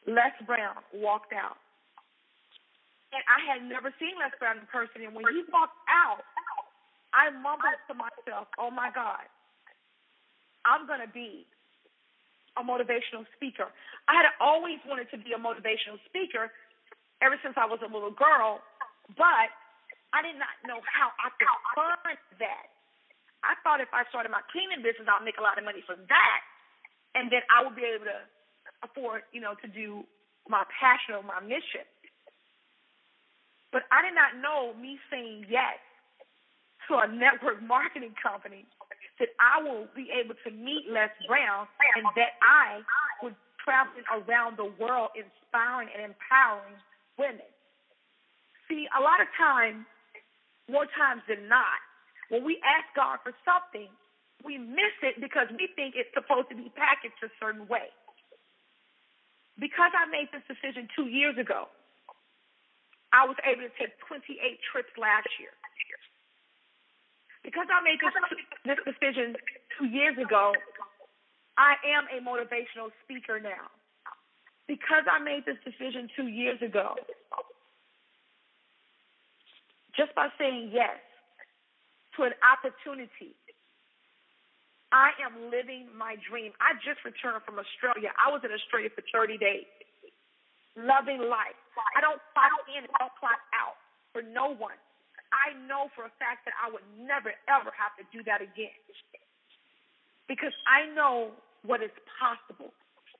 [0.06, 1.58] Les Brown walked out.
[3.12, 5.02] And I had never seen Les Brown in person.
[5.04, 6.24] And when he walked out,
[7.14, 9.24] I mumbled to myself, oh my God,
[10.68, 11.48] I'm going to be
[12.60, 13.72] a motivational speaker.
[14.12, 16.52] I had always wanted to be a motivational speaker
[17.24, 18.60] ever since I was a little girl,
[19.16, 19.50] but
[20.12, 22.68] I did not know how I could fund that.
[23.46, 26.04] I thought if I started my cleaning business, I'd make a lot of money from
[26.10, 26.40] that,
[27.16, 28.20] and then I would be able to
[28.84, 30.04] afford, you know, to do
[30.50, 31.86] my passion or my mission.
[33.72, 35.80] But I did not know me saying yes
[36.88, 38.66] to a network marketing company
[39.20, 41.66] that I will be able to meet Les Brown
[41.98, 42.86] and that I
[43.22, 46.78] would travel around the world inspiring and empowering
[47.18, 47.50] women.
[48.70, 49.86] See, a lot of times,
[50.70, 51.82] more times than not,
[52.30, 53.90] when we ask God for something,
[54.46, 57.90] we miss it because we think it's supposed to be packaged a certain way.
[59.58, 61.66] Because I made this decision two years ago,
[63.10, 64.30] I was able to take 28
[64.62, 65.56] trips last year.
[67.48, 68.12] Because I made this,
[68.68, 69.40] this decision
[69.80, 70.52] two years ago,
[71.56, 73.72] I am a motivational speaker now.
[74.68, 77.00] Because I made this decision two years ago,
[79.96, 81.00] just by saying yes
[82.20, 83.32] to an opportunity,
[84.92, 86.52] I am living my dream.
[86.60, 88.12] I just returned from Australia.
[88.20, 89.72] I was in Australia for 30 days,
[90.76, 91.56] loving life.
[91.96, 93.80] I don't clock in and don't clock out
[94.12, 94.76] for no one.
[95.32, 98.76] I know for a fact that I would never, ever have to do that again.
[100.28, 102.72] Because I know what is possible.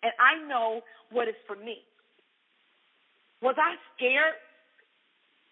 [0.04, 1.84] And I know what is for me.
[3.42, 4.38] Was I scared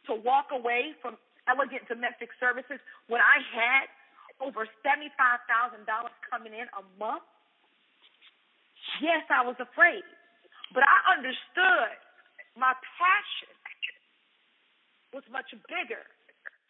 [0.10, 1.18] to walk away from
[1.50, 3.86] elegant domestic services when I had
[4.42, 5.86] over $75,000
[6.30, 7.26] coming in a month?
[9.02, 10.06] Yes, I was afraid.
[10.74, 11.98] But I understood
[12.58, 13.54] my passion
[15.14, 16.04] was much bigger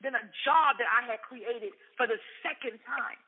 [0.03, 3.19] than a job that I had created for the second time.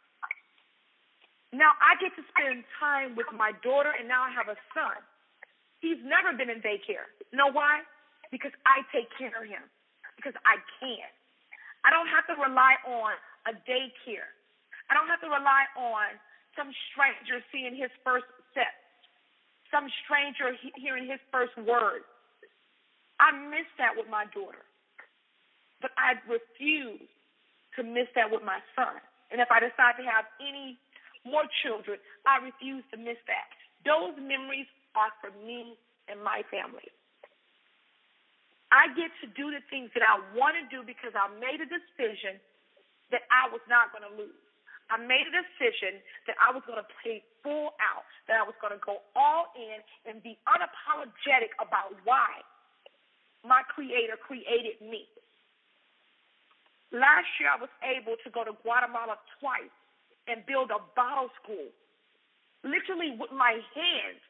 [1.56, 5.00] Now I get to spend time with my daughter, and now I have a son.
[5.80, 7.08] He's never been in daycare.
[7.32, 7.86] You know why?
[8.34, 9.64] Because I take care of him.
[10.20, 11.08] Because I can.
[11.86, 13.16] I don't have to rely on
[13.48, 14.28] a daycare.
[14.90, 16.20] I don't have to rely on
[16.58, 18.74] some stranger seeing his first step,
[19.72, 22.04] some stranger he- hearing his first word.
[23.20, 24.66] I miss that with my daughter.
[25.98, 27.10] I refuse
[27.76, 29.02] to miss that with my son.
[29.34, 30.78] And if I decide to have any
[31.26, 33.50] more children, I refuse to miss that.
[33.84, 35.76] Those memories are for me
[36.08, 36.88] and my family.
[38.72, 41.70] I get to do the things that I want to do because I made a
[41.70, 42.40] decision
[43.12, 44.44] that I was not going to lose.
[44.88, 48.56] I made a decision that I was going to play full out, that I was
[48.64, 52.44] going to go all in and be unapologetic about why
[53.44, 55.08] my Creator created me.
[56.92, 59.74] Last year, I was able to go to Guatemala twice
[60.28, 61.68] and build a bottle school,
[62.64, 64.22] literally with my hands.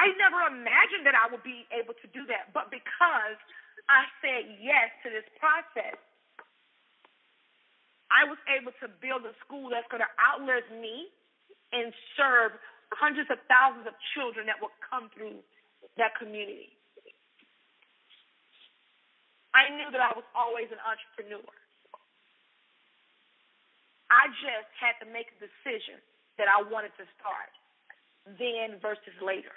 [0.00, 3.36] I never imagined that I would be able to do that, but because
[3.88, 6.00] I said yes to this process,
[8.08, 11.12] I was able to build a school that's going to outlive me
[11.72, 12.56] and serve
[12.96, 15.38] hundreds of thousands of children that will come through
[16.00, 16.74] that community.
[19.54, 21.42] I knew that I was always an entrepreneur.
[24.10, 26.02] I just had to make a decision
[26.38, 27.50] that I wanted to start
[28.38, 29.54] then versus later.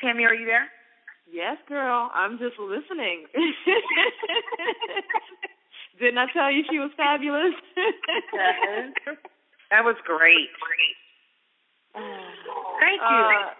[0.00, 0.68] Tammy, are you there?
[1.30, 2.10] Yes, girl.
[2.14, 3.26] I'm just listening.
[6.00, 7.54] Didn't I tell you she was fabulous?
[9.70, 10.48] that was great.
[11.94, 13.06] Thank you.
[13.06, 13.52] Uh,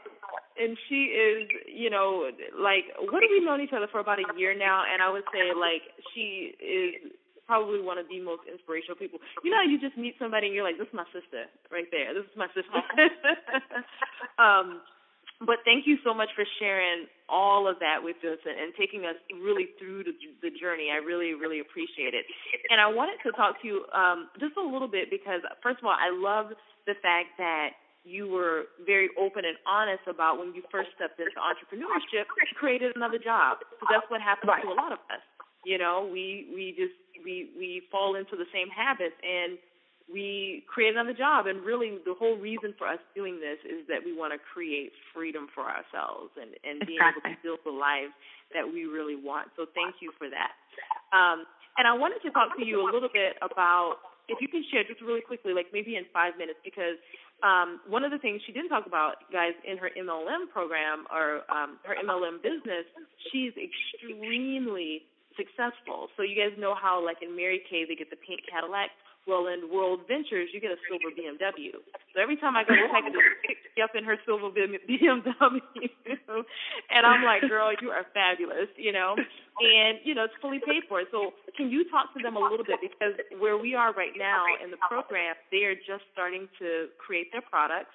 [0.60, 4.28] and she is, you know, like what have we known each other for about a
[4.36, 4.84] year now?
[4.84, 7.16] And I would say like she is
[7.48, 9.18] probably one of the most inspirational people.
[9.42, 12.14] You know, you just meet somebody and you're like, this is my sister right there.
[12.14, 12.78] This is my sister.
[14.38, 14.84] um,
[15.40, 19.08] but thank you so much for sharing all of that with us and, and taking
[19.08, 20.12] us really through the,
[20.44, 20.92] the, journey.
[20.92, 22.28] I really, really appreciate it.
[22.68, 25.88] And I wanted to talk to you um, just a little bit because, first of
[25.88, 26.52] all, I love
[26.84, 27.72] the fact that
[28.04, 32.24] you were very open and honest about when you first stepped into entrepreneurship,
[32.56, 33.58] created another job.
[33.60, 34.62] Because that's what happens right.
[34.64, 35.20] to a lot of us.
[35.64, 39.60] You know, we we just we we fall into the same habits and
[40.08, 41.46] we create another job.
[41.46, 44.90] And really, the whole reason for us doing this is that we want to create
[45.14, 48.16] freedom for ourselves and, and being able to build the lives
[48.56, 49.52] that we really want.
[49.54, 50.56] So, thank you for that.
[51.12, 51.46] Um,
[51.78, 54.82] and I wanted to talk to you a little bit about, if you can share
[54.82, 56.98] just really quickly, like maybe in five minutes, because
[57.42, 61.42] um, one of the things she didn't talk about, guys, in her MLM program or
[61.50, 62.84] um, her MLM business,
[63.32, 65.02] she's extremely
[65.36, 66.08] successful.
[66.16, 68.90] So you guys know how, like in Mary Kay, they get the pink Cadillac.
[69.26, 71.76] Well, in World Ventures, you get a silver BMW.
[72.14, 74.88] So every time I go to Texas, pick me up in her silver BMW,
[76.90, 79.14] and I'm like, girl, you are fabulous, you know.
[79.14, 81.02] And you know, it's fully paid for.
[81.12, 84.44] So can you talk to them a little bit because where we are right now
[84.64, 87.92] in the program, they are just starting to create their products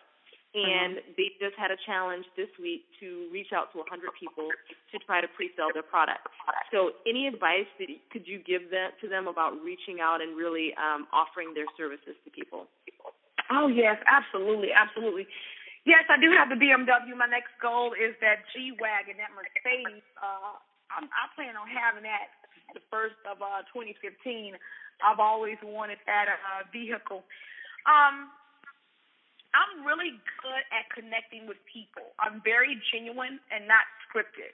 [0.55, 1.13] and mm-hmm.
[1.19, 5.19] they just had a challenge this week to reach out to 100 people to try
[5.19, 6.23] to pre-sell their product.
[6.71, 10.71] So, any advice that could you give them to them about reaching out and really
[10.79, 12.71] um, offering their services to people?
[13.51, 15.27] Oh yes, absolutely, absolutely.
[15.85, 17.13] Yes, I do have the BMW.
[17.13, 20.01] My next goal is that G wagon, that Mercedes.
[20.17, 20.57] Uh,
[20.89, 22.33] I'm, I plan on having that
[22.73, 24.57] the first of uh, 2015.
[25.03, 27.21] I've always wanted that uh, vehicle.
[27.85, 28.33] Um,
[29.55, 32.11] I'm really good at connecting with people.
[32.19, 34.51] I'm very genuine and not scripted.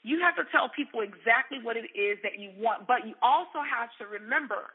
[0.00, 3.60] You have to tell people exactly what it is that you want, but you also
[3.60, 4.72] have to remember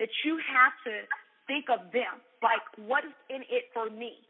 [0.00, 1.04] that you have to
[1.46, 2.18] think of them.
[2.42, 4.24] Like, what is in it for me?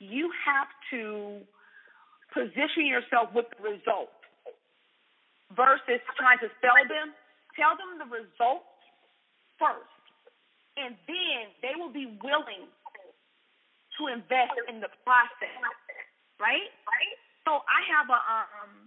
[0.00, 1.44] You have to
[2.34, 4.10] position yourself with the result
[5.54, 7.14] versus trying to sell them.
[7.54, 8.68] Tell them the results
[9.56, 10.02] first,
[10.76, 12.68] and then they will be willing
[13.98, 15.62] to invest in the process,
[16.40, 16.70] right?
[17.44, 18.86] So I have a um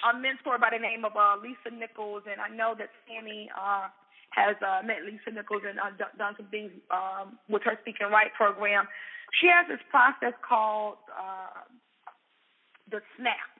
[0.00, 3.92] a mentor by the name of uh, Lisa Nichols, and I know that Sammy uh,
[4.32, 8.08] has uh, met Lisa Nichols and uh, done some things um, with her Speak and
[8.08, 8.88] Write program.
[9.40, 11.68] She has this process called uh,
[12.88, 13.50] the SNAP,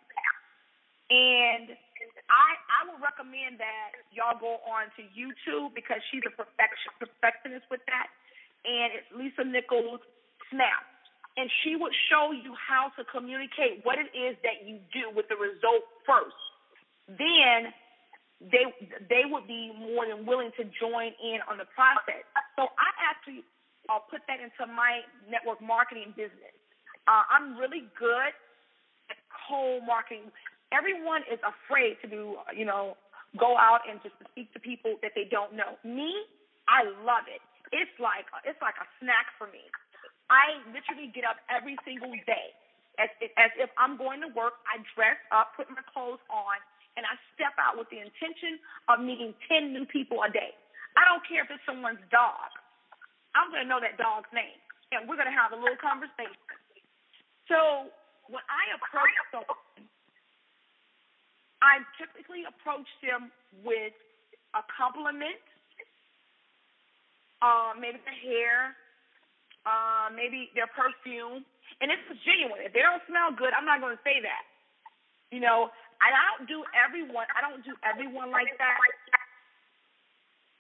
[1.13, 1.77] and
[2.31, 7.69] I I would recommend that y'all go on to YouTube because she's a perfection perfectionist
[7.71, 8.09] with that,
[8.65, 10.03] and it's Lisa Nichols
[10.51, 10.85] snap.
[11.39, 15.31] And she would show you how to communicate what it is that you do with
[15.31, 16.37] the result first.
[17.07, 17.73] Then
[18.41, 18.67] they
[19.09, 22.25] they would be more than willing to join in on the process.
[22.57, 23.45] So I actually
[23.89, 26.55] I'll put that into my network marketing business.
[27.09, 28.33] Uh, I'm really good
[29.11, 30.31] at cold marketing.
[30.71, 32.95] Everyone is afraid to do, you know,
[33.39, 35.79] go out and just speak to people that they don't know.
[35.83, 36.15] Me,
[36.71, 37.43] I love it.
[37.75, 39.63] It's like it's like a snack for me.
[40.31, 42.55] I literally get up every single day
[43.03, 44.63] as as if I'm going to work.
[44.71, 46.57] I dress up, put my clothes on,
[46.97, 50.55] and I step out with the intention of meeting 10 new people a day.
[50.99, 52.51] I don't care if it's someone's dog.
[53.35, 54.59] I'm going to know that dog's name,
[54.91, 56.35] and we're going to have a little conversation.
[57.47, 57.91] So
[58.27, 59.87] when I approach someone,
[61.63, 63.31] I typically approach them
[63.63, 63.95] with
[64.55, 65.39] a compliment,
[67.43, 68.75] uh, maybe the hair,
[69.69, 71.45] uh, maybe their perfume,
[71.81, 72.65] and it's genuine.
[72.65, 74.45] If they don't smell good, I'm not going to say that.
[75.31, 75.71] You know,
[76.01, 77.29] I don't do everyone.
[77.37, 78.77] I don't do everyone like that.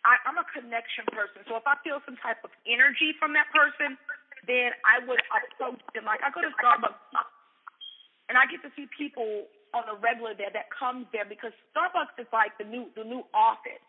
[0.04, 3.52] I, I'm a connection person, so if I feel some type of energy from that
[3.52, 4.00] person,
[4.48, 6.08] then I would approach them.
[6.08, 6.96] Like I go to Starbucks,
[8.32, 9.44] and I get to see people
[9.76, 13.28] on a regular there that comes there because Starbucks is like the new the new
[13.36, 13.84] office.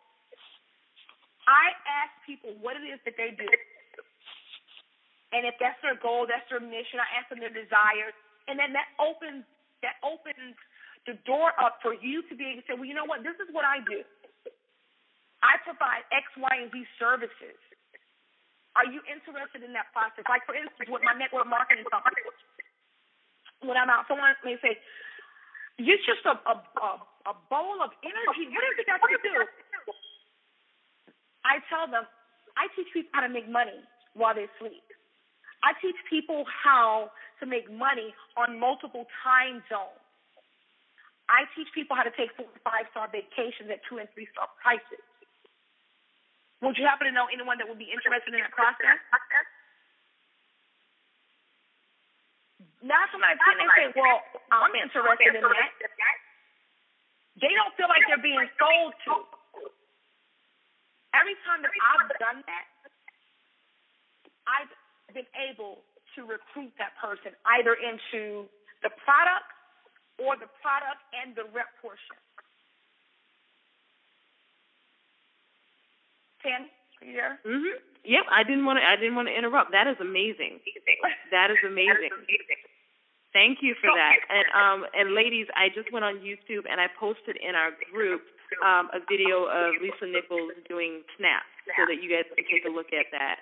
[1.48, 3.48] I ask people what it is that they do.
[5.32, 8.16] And if that's their goal, that's their mission, I ask them their desires.
[8.48, 9.48] And then that opens
[9.82, 10.56] that opens
[11.10, 13.34] the door up for you to be able to say, well, you know what, this
[13.42, 14.06] is what I do.
[15.42, 17.58] I provide X, Y, and Z services.
[18.78, 20.24] Are you interested in that process?
[20.30, 22.22] Like for instance, with my network marketing company,
[23.66, 24.78] when I'm out, someone may say,
[25.80, 26.90] "You're just a a, a,
[27.32, 28.48] a bowl of energy.
[28.52, 29.36] What is it that you do?"
[31.46, 32.06] I tell them,
[32.58, 33.80] I teach people how to make money
[34.14, 34.84] while they sleep.
[35.64, 40.02] I teach people how to make money on multiple time zones.
[41.30, 44.28] I teach people how to take four and five star vacations at two and three
[44.34, 45.02] star prices.
[46.62, 49.00] Would you happen to know anyone that would be interested in that process?
[52.82, 55.72] Now somebody come and say, well, I'm interested in that.
[57.42, 59.14] They don't feel like they're being sold to.
[61.14, 62.66] Every time that I've done that,
[64.50, 64.72] I've
[65.14, 65.84] been able
[66.16, 68.48] to recruit that person either into
[68.84, 69.48] the product
[70.20, 72.18] or the product and the rep portion.
[77.02, 77.40] Are you there?
[77.46, 77.82] Mhm.
[78.04, 78.86] Yep, I didn't want to.
[78.88, 79.72] I didn't want to interrupt.
[79.72, 80.60] That is amazing.
[81.32, 82.10] That is amazing.
[83.34, 84.18] Thank you for that.
[84.30, 88.22] And um and ladies, I just went on YouTube and I posted in our group
[88.64, 91.48] um a video of Lisa Nichols doing snaps
[91.78, 93.40] so that you guys can take a look at that.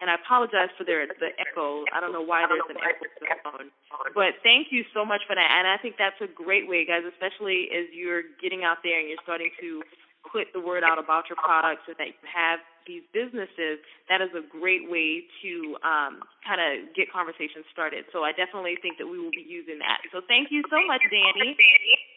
[0.00, 1.88] And I apologize for their the echo.
[1.88, 3.68] I don't know why there's an echo to the phone.
[4.12, 5.48] But thank you so much for that.
[5.48, 9.08] And I think that's a great way, guys, especially as you're getting out there and
[9.08, 9.80] you're starting to
[10.28, 13.82] put the word out about your products and that you have these businesses,
[14.12, 18.06] that is a great way to um, kind of get conversations started.
[18.12, 20.04] So I definitely think that we will be using that.
[20.14, 21.56] So thank you so much, Danny.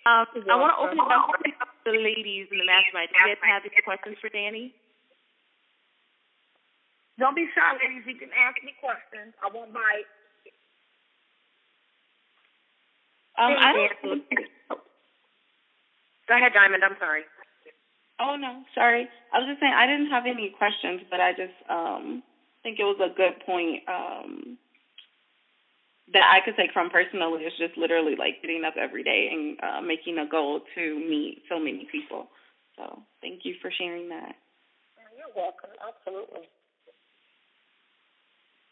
[0.05, 3.09] Um, I want to open it up to the ladies in the mastermind.
[3.09, 4.75] Do you guys have any questions for Danny?
[7.19, 8.07] Don't be shy, ladies.
[8.07, 9.35] You can ask me questions.
[9.43, 10.07] I won't bite.
[13.37, 14.23] Um, I don't.
[16.27, 16.83] Go ahead, Diamond.
[16.83, 17.23] I'm sorry.
[18.19, 19.07] Oh no, sorry.
[19.33, 22.23] I was just saying I didn't have any questions, but I just um
[22.63, 24.57] think it was a good point um
[26.13, 29.59] that I could take from personally is just literally like getting up every day and
[29.61, 32.27] uh, making a goal to meet so many people.
[32.75, 34.33] So thank you for sharing that.
[35.17, 35.69] You're welcome.
[35.77, 36.49] Absolutely.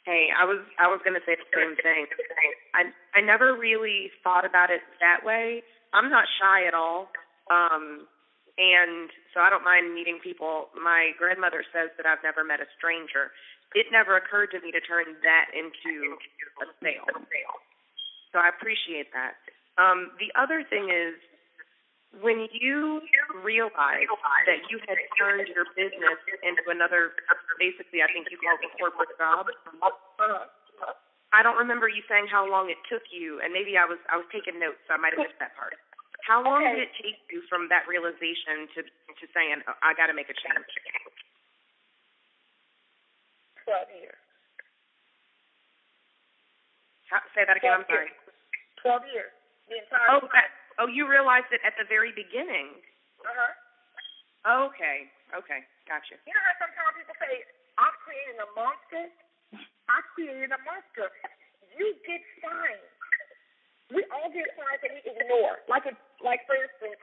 [0.08, 2.08] Hey, I was I was gonna say the same thing.
[2.72, 5.64] I I never really thought about it that way.
[5.92, 7.12] I'm not shy at all.
[7.52, 8.08] Um
[8.58, 10.72] and so I don't mind meeting people.
[10.80, 13.36] My grandmother says that I've never met a stranger.
[13.76, 16.16] It never occurred to me to turn that into
[16.64, 17.04] a sale.
[18.32, 19.38] So I appreciate that.
[19.78, 21.20] Um, the other thing is
[22.22, 23.02] when you
[23.46, 24.10] realized
[24.50, 27.14] that you had turned your business into another,
[27.62, 29.46] basically, I think you call it a corporate job.
[31.36, 34.16] I don't remember you saying how long it took you, and maybe I was I
[34.18, 35.76] was taking notes, so I might have missed that part.
[36.26, 36.76] How long Okay.
[36.80, 40.32] did it take you from that realization to to saying "Oh, I got to make
[40.32, 40.72] a change?
[43.68, 44.16] Twelve years.
[47.12, 47.76] How, say that again.
[47.76, 48.12] I'm sorry.
[48.82, 49.32] Twelve years.
[49.68, 50.48] The entire Oh, that,
[50.80, 52.78] oh, you realized it at the very beginning.
[53.22, 54.70] Uh-huh.
[54.72, 55.10] Okay.
[55.36, 55.62] Okay.
[55.90, 56.16] Gotcha.
[56.24, 57.34] You know how sometimes people say,
[57.78, 59.04] I created a monster?
[59.88, 61.08] I created a monster.
[61.76, 62.92] You get signs.
[63.94, 65.64] We all get signs that we ignore.
[65.72, 67.00] Like, if, like for instance,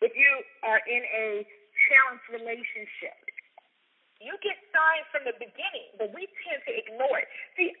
[0.00, 0.32] if you
[0.64, 1.44] are in a
[1.88, 3.16] challenged relationship,
[4.24, 7.28] you get signs from the beginning, but we tend to ignore it.
[7.60, 7.76] See,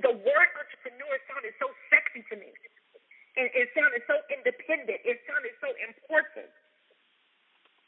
[0.00, 2.48] the word entrepreneur sounded so sexy to me.
[3.36, 5.00] And it sounded so independent.
[5.08, 6.52] It sounded so important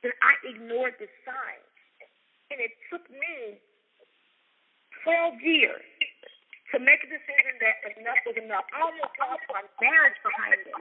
[0.01, 1.73] that I ignored the signs.
[2.49, 3.61] And it took me
[5.05, 5.85] 12 years
[6.73, 8.65] to make a decision that enough was enough.
[8.73, 10.73] I almost lost my marriage behind it.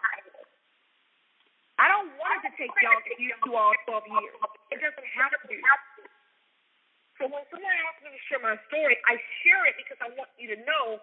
[1.82, 4.36] I don't want it to take y'all to you all 12 years.
[4.72, 5.56] It doesn't have to.
[7.20, 10.32] So when someone asks me to share my story, I share it because I want
[10.40, 11.00] you to know,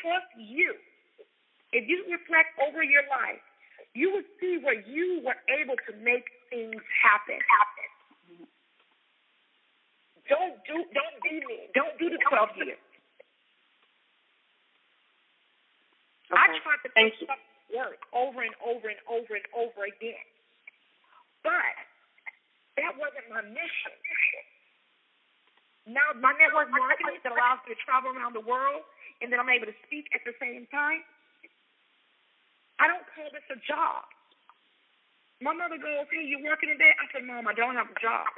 [0.00, 0.74] trust you.
[1.72, 3.42] If you reflect over your life,
[3.94, 7.40] you will see where you were able to make things happen.
[10.28, 11.70] Don't do don't be me.
[11.74, 12.80] Don't do the twelve years.
[16.34, 16.58] I Okay.
[16.62, 17.40] tried to Thank make stuff
[17.74, 20.26] work over and over and over and over again.
[21.44, 21.74] But
[22.80, 23.94] that wasn't my mission.
[25.88, 28.84] Now my network marketing that allows me to travel around the world
[29.22, 31.02] and then I'm able to speak at the same time.
[32.80, 34.04] I don't call this a job.
[35.42, 36.92] My mother goes, Hey, you working today?
[36.96, 38.28] I said, Mom, I don't have a job.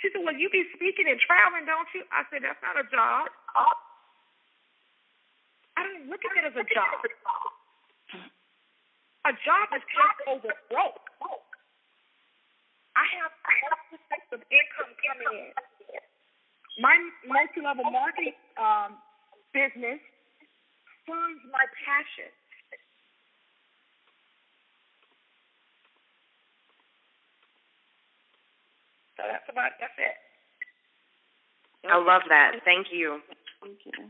[0.00, 2.04] She said, Well, you be speaking and traveling, don't you?
[2.12, 3.28] I said, That's not a job.
[5.78, 6.98] I don't look at it as a job.
[9.28, 11.02] A job is just over broke.
[12.96, 15.52] I have multiple types of income coming in.
[16.80, 16.96] My
[17.28, 18.96] multi-level marketing um,
[19.52, 20.00] business
[21.06, 22.30] funds my passion.
[29.20, 30.16] So that's about that's it.
[31.84, 32.64] I love that.
[32.64, 33.20] Thank you.
[33.60, 34.08] Thank you.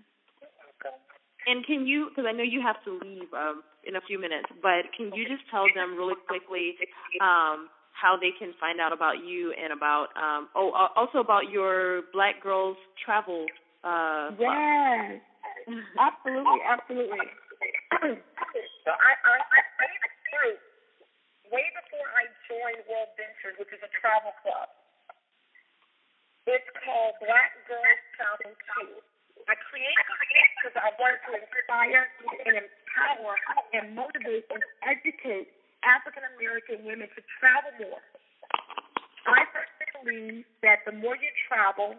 [1.49, 4.47] And can you, because I know you have to leave um, in a few minutes,
[4.63, 6.77] but can you just tell them really quickly
[7.19, 11.49] um, how they can find out about you and about, um, oh, uh, also about
[11.51, 13.47] your Black Girls Travel
[13.83, 14.39] uh, Club?
[14.39, 15.25] Yes.
[15.99, 17.25] absolutely, absolutely.
[18.85, 19.87] so I, I, I
[20.29, 20.55] through
[21.51, 24.69] way before I joined World Ventures, which is a travel club.
[26.49, 28.53] It's called Black Girls Travel
[28.89, 28.97] 2.
[29.45, 32.09] I created it because I wanted to inspire
[32.49, 33.35] and empower
[33.77, 35.53] and motivate and educate
[35.85, 38.05] African American women to travel more.
[39.29, 41.97] I personally believe that the more you travel,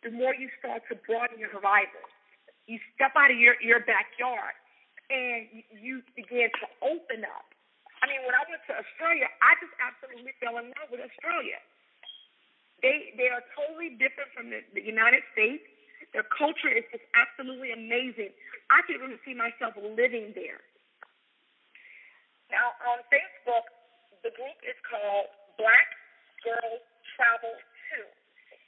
[0.00, 2.08] the more you start to broaden your horizons.
[2.64, 4.56] You step out of your, your backyard
[5.12, 7.44] and you begin to open up.
[8.00, 11.60] I mean, when I went to Australia, I just absolutely fell in love with Australia.
[12.84, 15.64] They they are totally different from the, the United States.
[16.12, 18.36] Their culture is just absolutely amazing.
[18.68, 20.60] I could really see myself living there.
[22.52, 23.72] Now on Facebook,
[24.20, 25.96] the group is called Black
[26.44, 26.84] Girls
[27.16, 27.56] Travel
[27.96, 28.04] 2.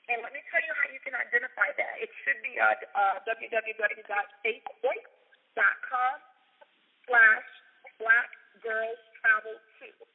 [0.09, 2.01] And let me tell you how you can identify that.
[2.01, 6.17] It should be uh, uh, www.facebook.com
[7.05, 7.49] slash
[8.01, 8.33] Black
[8.65, 10.06] Girls Travel 2.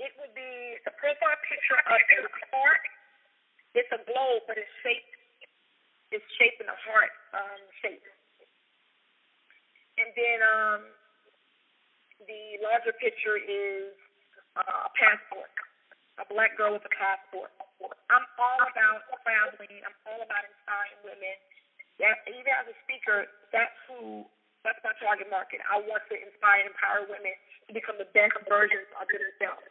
[0.00, 2.00] It would be the profile picture of a
[2.56, 2.84] heart.
[3.76, 5.12] It's a globe, but it's shaped.
[6.08, 8.02] It's shaped in a heart um, shape.
[10.00, 10.80] And then um,
[12.24, 13.92] the larger picture is
[14.56, 15.52] uh, a passport,
[16.16, 17.52] a black girl with a passport.
[18.08, 19.84] I'm all about traveling.
[19.84, 21.36] I'm all about inspiring women.
[22.00, 24.24] That, even as a speaker, that's who
[24.64, 25.64] that's my target market.
[25.68, 27.32] I want to inspire and empower women
[27.68, 29.64] to become the best versions of themselves.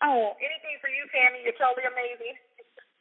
[0.02, 1.44] Oh, anything for you, Tammy.
[1.44, 2.34] You're totally amazing.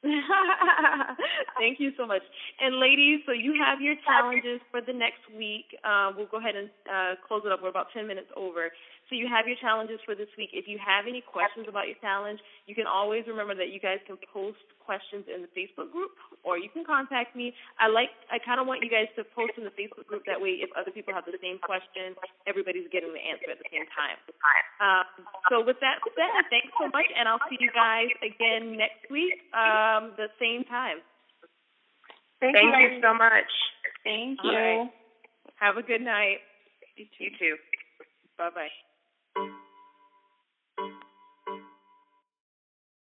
[1.59, 2.21] Thank you so much.
[2.59, 5.71] And ladies, so you have your challenges for the next week.
[5.79, 7.63] Uh, we'll go ahead and uh, close it up.
[7.63, 8.67] We're about 10 minutes over.
[9.11, 10.55] So you have your challenges for this week.
[10.55, 13.99] If you have any questions about your challenge, you can always remember that you guys
[14.07, 17.51] can post questions in the Facebook group or you can contact me.
[17.79, 20.39] I like I kind of want you guys to post in the Facebook group that
[20.39, 22.15] way if other people have the same question,
[22.47, 24.17] everybody's getting the answer at the same time.
[24.79, 29.07] Um, so with that said, thanks so much and I'll see you guys again next
[29.11, 31.03] week um, the same time.
[32.39, 33.51] Thank, Thank you, you so much.
[34.03, 34.89] Thank you.
[35.55, 36.43] Have a good night.
[36.97, 37.55] You too.
[38.37, 38.92] Bye bye.